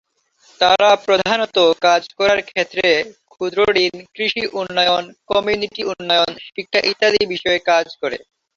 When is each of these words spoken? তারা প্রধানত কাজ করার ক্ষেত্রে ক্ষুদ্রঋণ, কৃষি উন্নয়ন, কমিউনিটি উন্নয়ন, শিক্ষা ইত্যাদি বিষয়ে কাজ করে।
তারা 0.59 0.89
প্রধানত 1.05 1.57
কাজ 1.85 2.01
করার 2.17 2.39
ক্ষেত্রে 2.49 2.87
ক্ষুদ্রঋণ, 3.31 3.93
কৃষি 4.13 4.43
উন্নয়ন, 4.59 5.03
কমিউনিটি 5.29 5.81
উন্নয়ন, 5.91 6.31
শিক্ষা 6.47 6.79
ইত্যাদি 6.91 7.21
বিষয়ে 7.33 7.59
কাজ 7.69 7.85
করে। 8.01 8.17